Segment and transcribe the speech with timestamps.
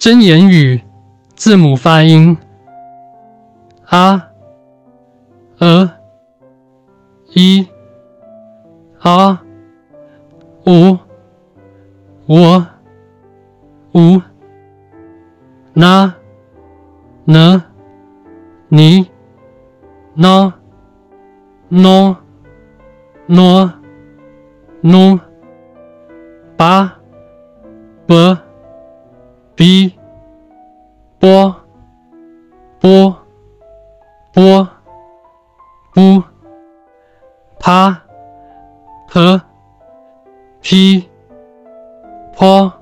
[0.00, 0.80] 真言语
[1.34, 2.34] 字母发音
[3.90, 4.30] ：a、
[5.58, 5.90] e、
[7.34, 7.68] 一、
[9.00, 9.38] a、
[10.64, 10.98] u、
[12.26, 12.66] 我、
[13.92, 14.22] u、
[15.74, 16.14] na、
[17.26, 17.62] n、
[18.68, 19.10] 你、
[20.14, 20.54] na、
[21.68, 22.16] no、
[23.26, 23.70] no、
[24.80, 25.20] no、
[26.56, 26.90] ba、
[28.06, 28.49] b、
[29.60, 29.94] b、
[31.18, 31.54] 波、
[32.80, 33.14] 波、
[34.32, 34.68] 波、
[35.92, 36.22] 不、
[37.58, 38.02] 啪、
[39.12, 39.42] p、
[40.62, 41.10] p、
[42.34, 42.72] 坡、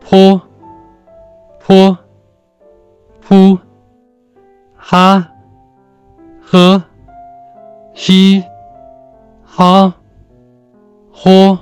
[0.00, 0.42] 坡、
[1.60, 1.98] 坡、
[3.20, 3.56] 扑、
[4.74, 5.24] 哈、
[6.42, 6.82] 和、
[7.94, 8.42] 西、
[9.44, 9.94] 哈、
[11.12, 11.56] 豁、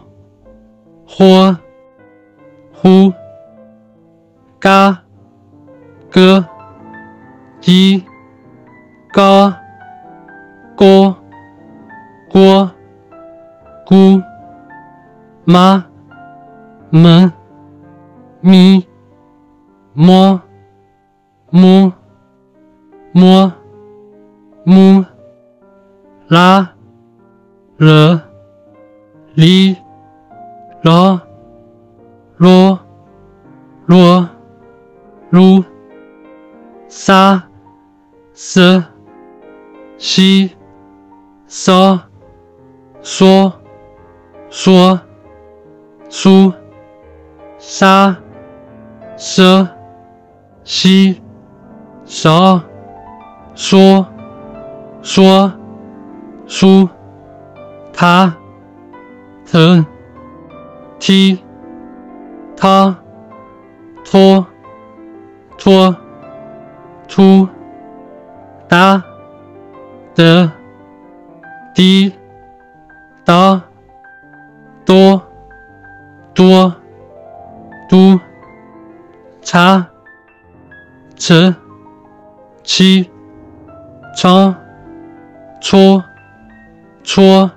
[1.06, 1.58] 豁、
[2.72, 3.12] 呼、
[4.60, 5.04] 嘎、
[6.10, 6.44] 哥、
[7.60, 8.04] 鸡、
[9.12, 9.56] 嘎、
[10.76, 11.16] 锅、
[12.28, 12.68] 锅、
[13.86, 14.20] 咕、
[15.44, 15.84] 妈、
[16.90, 17.32] 门、
[18.40, 18.84] 咪、
[19.92, 20.40] 摸、
[21.50, 21.92] 摸、
[23.12, 23.52] 摸、
[24.64, 25.04] 木、
[26.26, 26.68] 拉、
[27.76, 28.20] 了、
[29.34, 29.76] 哩、
[30.82, 31.20] 咯、
[32.38, 32.80] 啰、
[33.86, 34.28] 啰、
[35.30, 35.62] 噜、
[36.88, 37.42] 沙、
[38.32, 38.82] 瑟、
[39.98, 40.56] 西、
[41.46, 42.00] 嗦、
[43.02, 43.52] 说、
[44.48, 45.00] 说、
[46.08, 46.50] 苏、
[47.58, 48.16] 沙、
[49.18, 49.68] 奢、
[50.64, 51.20] 西、
[52.06, 52.62] 少、
[53.54, 54.06] 说、
[55.02, 55.52] 说、
[56.46, 56.88] 书、
[57.92, 58.34] 他、
[59.44, 59.84] 腾、
[60.98, 61.38] 踢、
[62.56, 62.97] 他、
[64.10, 64.47] 拖、
[65.58, 65.94] 拖、
[67.08, 67.48] 出、
[68.69, 69.02] 达、
[70.14, 70.50] 得、
[71.74, 72.12] 滴、
[73.24, 73.60] 答、
[74.86, 75.20] 多、
[76.32, 76.72] 多、
[77.88, 78.20] 都、
[79.42, 79.84] 查、
[81.16, 81.52] 吃、
[82.62, 83.10] 七、
[84.16, 84.54] 超、
[85.60, 86.04] 戳、
[87.02, 87.50] 戳、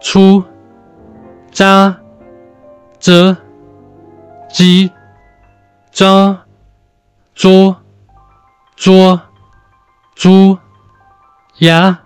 [0.00, 0.44] 出、
[1.50, 1.96] 扎、
[3.00, 3.36] 折、
[4.48, 4.88] 鸡、
[5.90, 6.38] 张、
[7.34, 7.76] 桌、
[8.76, 9.20] 桌、
[10.14, 10.58] 猪、
[11.58, 11.98] 牙、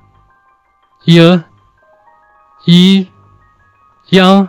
[1.07, 1.45] 牙、
[2.65, 3.09] 一、
[4.11, 4.49] 央、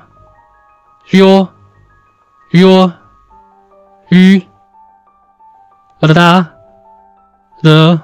[1.09, 1.47] 约、
[2.51, 2.91] 约、
[4.09, 4.47] 鱼、
[5.99, 6.51] 哒哒、
[7.63, 7.99] 的、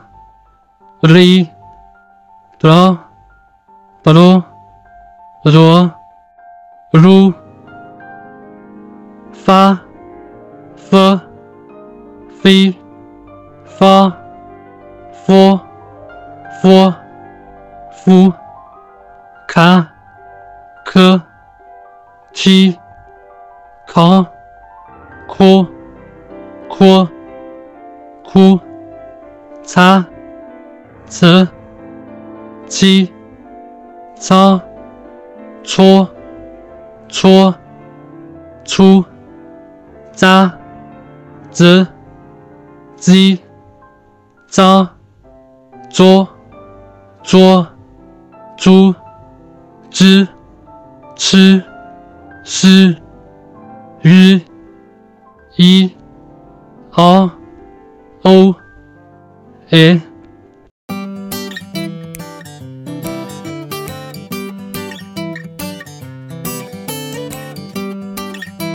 [1.01, 1.47] 哩、
[2.59, 2.97] 哒、
[4.01, 4.43] 哒噜、
[5.43, 5.91] 哒卓、
[6.93, 7.33] 噜、
[9.31, 9.79] 发、
[10.75, 11.32] 发、
[12.43, 12.75] 飞、
[13.63, 14.09] 发、
[15.25, 15.57] 佛、
[16.61, 16.93] 佛、
[17.89, 18.33] 夫、
[19.47, 19.87] 卡、
[20.83, 21.21] 科、
[22.33, 22.77] 踢、
[23.87, 24.27] 康、
[25.25, 25.65] 阔、
[26.67, 27.09] 阔、
[28.25, 28.59] 哭、
[29.63, 30.05] 擦、
[31.07, 31.47] 呲、
[32.67, 33.09] 七、
[34.15, 34.61] 擦、
[35.63, 36.09] 搓、
[37.07, 37.55] 搓、
[38.65, 39.05] 出、
[40.11, 40.51] 扎、
[41.49, 41.87] 子、
[43.05, 43.37] 鸡、
[44.47, 44.89] 扎、
[45.89, 46.25] 桌、
[47.21, 47.67] 桌、
[48.55, 48.95] 猪、
[49.89, 50.25] 之、
[51.13, 51.61] 吃、
[52.45, 52.95] 诗、
[54.01, 54.39] 日、
[55.57, 55.93] 一、
[56.93, 57.29] 二、
[58.23, 58.55] o、
[59.69, 60.01] e。